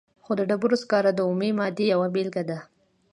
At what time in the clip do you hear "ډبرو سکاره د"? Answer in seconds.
0.49-1.19